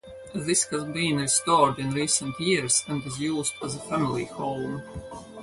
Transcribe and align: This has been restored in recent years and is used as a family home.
This 0.33 0.63
has 0.63 0.83
been 0.85 1.17
restored 1.17 1.77
in 1.77 1.91
recent 1.91 2.39
years 2.39 2.83
and 2.87 3.05
is 3.05 3.19
used 3.19 3.53
as 3.63 3.75
a 3.75 3.79
family 3.81 4.25
home. 4.25 4.81